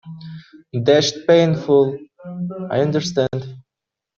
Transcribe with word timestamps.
Dashed 0.83 1.27
painful, 1.27 1.95
I 2.71 2.79
understand. 2.79 3.59